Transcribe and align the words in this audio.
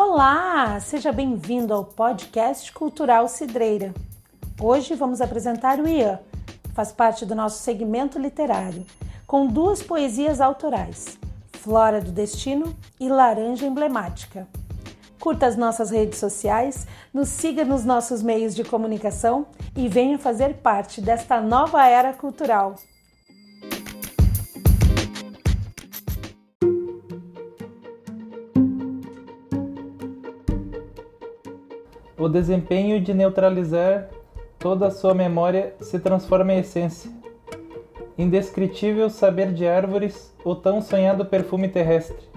Olá, 0.00 0.78
seja 0.78 1.10
bem-vindo 1.10 1.74
ao 1.74 1.84
podcast 1.84 2.72
Cultural 2.72 3.26
Cidreira. 3.26 3.92
Hoje 4.60 4.94
vamos 4.94 5.20
apresentar 5.20 5.80
o 5.80 5.88
Ian, 5.88 6.20
que 6.62 6.70
faz 6.70 6.92
parte 6.92 7.26
do 7.26 7.34
nosso 7.34 7.64
segmento 7.64 8.16
literário, 8.16 8.86
com 9.26 9.48
duas 9.48 9.82
poesias 9.82 10.40
autorais, 10.40 11.18
Flora 11.52 12.00
do 12.00 12.12
Destino 12.12 12.76
e 13.00 13.08
Laranja 13.08 13.66
Emblemática. 13.66 14.46
Curta 15.18 15.46
as 15.46 15.56
nossas 15.56 15.90
redes 15.90 16.20
sociais, 16.20 16.86
nos 17.12 17.28
siga 17.28 17.64
nos 17.64 17.84
nossos 17.84 18.22
meios 18.22 18.54
de 18.54 18.62
comunicação 18.62 19.48
e 19.76 19.88
venha 19.88 20.16
fazer 20.16 20.58
parte 20.58 21.00
desta 21.00 21.40
nova 21.40 21.84
era 21.84 22.12
cultural. 22.12 22.76
O 32.18 32.28
desempenho 32.28 33.00
de 33.00 33.14
neutralizar 33.14 34.08
toda 34.58 34.88
a 34.88 34.90
sua 34.90 35.14
memória 35.14 35.72
se 35.80 36.00
transforma 36.00 36.52
em 36.52 36.58
essência. 36.58 37.08
Indescritível 38.18 39.08
saber 39.08 39.52
de 39.52 39.64
árvores, 39.68 40.34
o 40.44 40.52
tão 40.56 40.82
sonhado 40.82 41.24
perfume 41.24 41.68
terrestre. 41.68 42.28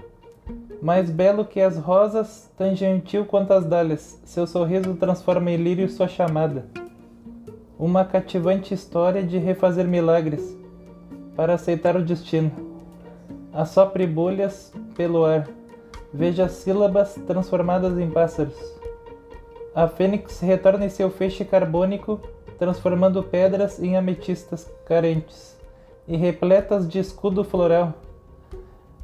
Mais 0.80 1.10
belo 1.10 1.44
que 1.44 1.60
as 1.60 1.76
rosas, 1.76 2.48
tão 2.56 2.76
gentil 2.76 3.24
quanto 3.24 3.52
as 3.52 3.64
dálias, 3.64 4.22
seu 4.24 4.46
sorriso 4.46 4.94
transforma 4.94 5.50
em 5.50 5.56
lírio 5.56 5.88
sua 5.88 6.06
chamada. 6.06 6.64
Uma 7.76 8.04
cativante 8.04 8.72
história 8.72 9.24
de 9.24 9.36
refazer 9.36 9.88
milagres, 9.88 10.56
para 11.34 11.54
aceitar 11.54 11.96
o 11.96 12.04
destino. 12.04 12.52
Assopre 13.52 14.06
bolhas 14.06 14.72
pelo 14.94 15.24
ar, 15.24 15.48
veja 16.14 16.48
sílabas 16.48 17.16
transformadas 17.26 17.98
em 17.98 18.08
pássaros. 18.08 18.80
A 19.74 19.88
fênix 19.88 20.38
retorna 20.40 20.84
em 20.84 20.90
seu 20.90 21.10
feixe 21.10 21.46
carbônico, 21.46 22.20
transformando 22.58 23.22
pedras 23.22 23.82
em 23.82 23.96
ametistas 23.96 24.70
carentes 24.84 25.58
e 26.06 26.14
repletas 26.14 26.86
de 26.86 26.98
escudo 26.98 27.42
floral. 27.42 27.94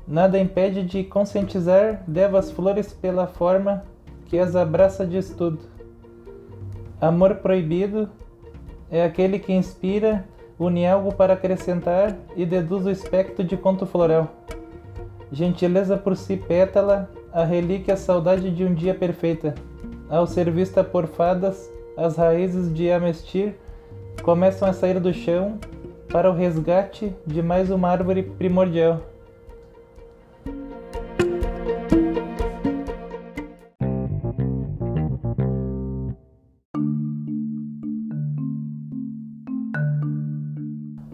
Nada 0.06 0.38
impede 0.38 0.82
de 0.82 1.04
conscientizar 1.04 2.04
devas 2.06 2.50
flores 2.50 2.92
pela 2.92 3.26
forma 3.26 3.82
que 4.26 4.38
as 4.38 4.54
abraça 4.54 5.06
de 5.06 5.16
estudo. 5.16 5.58
Amor 7.00 7.36
proibido 7.36 8.10
é 8.90 9.02
aquele 9.02 9.38
que 9.38 9.54
inspira, 9.54 10.26
une 10.58 10.86
algo 10.86 11.14
para 11.14 11.32
acrescentar 11.32 12.14
e 12.36 12.44
deduz 12.44 12.84
o 12.84 12.90
espectro 12.90 13.42
de 13.42 13.56
conto 13.56 13.86
floral. 13.86 14.28
Gentileza 15.32 15.96
por 15.96 16.14
si 16.14 16.36
pétala, 16.36 17.10
a 17.32 17.44
relíquia 17.44 17.96
saudade 17.96 18.50
de 18.50 18.64
um 18.64 18.74
dia 18.74 18.94
perfeita 18.94 19.54
ao 20.08 20.26
ser 20.26 20.50
vista 20.50 20.82
por 20.82 21.06
fadas, 21.06 21.70
as 21.96 22.16
raízes 22.16 22.72
de 22.72 22.90
Amestir 22.90 23.54
começam 24.22 24.68
a 24.68 24.72
sair 24.72 24.98
do 25.00 25.12
chão 25.12 25.58
para 26.10 26.30
o 26.30 26.34
resgate 26.34 27.12
de 27.26 27.42
mais 27.42 27.70
uma 27.70 27.88
árvore 27.88 28.22
primordial. 28.22 29.00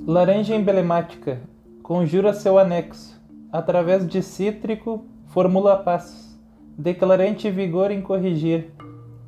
Laranja 0.07 0.55
emblemática 0.55 1.41
conjura 1.83 2.33
seu 2.33 2.57
anexo, 2.57 3.21
através 3.51 4.07
de 4.07 4.23
cítrico, 4.23 5.05
formula 5.27 5.77
passos, 5.77 6.39
declarante 6.79 7.51
vigor 7.51 7.91
em 7.91 8.01
corrigir, 8.01 8.74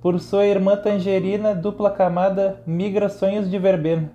por 0.06 0.20
sua 0.20 0.46
irmã 0.46 0.76
tangerina, 0.76 1.52
dupla 1.52 1.90
camada, 1.90 2.62
migra 2.64 3.08
sonhos 3.08 3.50
de 3.50 3.58
verbena. 3.58 4.12